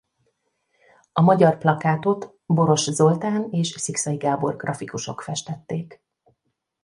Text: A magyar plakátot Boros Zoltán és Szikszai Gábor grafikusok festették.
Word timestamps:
A 1.13 1.21
magyar 1.21 1.57
plakátot 1.57 2.33
Boros 2.45 2.81
Zoltán 2.91 3.47
és 3.51 3.67
Szikszai 3.77 4.17
Gábor 4.17 4.55
grafikusok 4.55 5.21
festették. 5.21 6.01